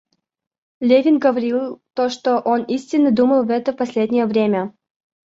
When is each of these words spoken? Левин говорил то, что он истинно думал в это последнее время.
Левин 0.79 1.19
говорил 1.19 1.79
то, 1.93 2.09
что 2.09 2.39
он 2.39 2.63
истинно 2.63 3.11
думал 3.11 3.43
в 3.45 3.51
это 3.51 3.71
последнее 3.71 4.25
время. 4.25 4.73